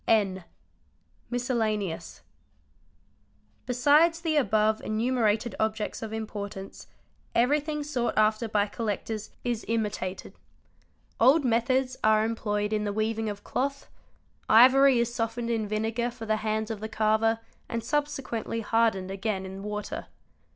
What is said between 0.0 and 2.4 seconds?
N. Miscellaneous.